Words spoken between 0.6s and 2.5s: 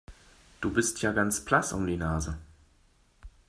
Du bist ja ganz blass um die Nase.